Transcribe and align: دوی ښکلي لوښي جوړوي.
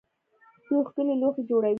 دوی 0.67 0.79
ښکلي 0.87 1.15
لوښي 1.21 1.41
جوړوي. 1.49 1.69